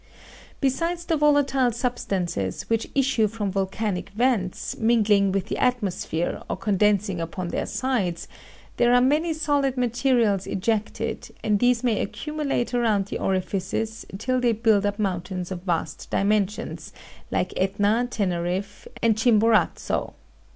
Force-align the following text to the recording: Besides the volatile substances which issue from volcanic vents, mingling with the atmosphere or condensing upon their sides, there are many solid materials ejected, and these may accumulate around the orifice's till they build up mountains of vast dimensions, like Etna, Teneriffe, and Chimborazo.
Besides 0.61 1.05
the 1.05 1.15
volatile 1.15 1.71
substances 1.71 2.63
which 2.71 2.89
issue 2.95 3.27
from 3.27 3.51
volcanic 3.51 4.09
vents, 4.09 4.75
mingling 4.79 5.31
with 5.31 5.45
the 5.45 5.59
atmosphere 5.59 6.41
or 6.49 6.57
condensing 6.57 7.21
upon 7.21 7.49
their 7.49 7.67
sides, 7.67 8.27
there 8.77 8.95
are 8.95 8.99
many 8.99 9.31
solid 9.31 9.77
materials 9.77 10.47
ejected, 10.47 11.29
and 11.43 11.59
these 11.59 11.83
may 11.83 12.01
accumulate 12.01 12.73
around 12.73 13.05
the 13.05 13.19
orifice's 13.19 14.03
till 14.17 14.39
they 14.39 14.53
build 14.53 14.87
up 14.87 14.97
mountains 14.97 15.51
of 15.51 15.61
vast 15.61 16.09
dimensions, 16.09 16.93
like 17.29 17.53
Etna, 17.55 18.07
Teneriffe, 18.09 18.87
and 19.03 19.15
Chimborazo. 19.15 20.15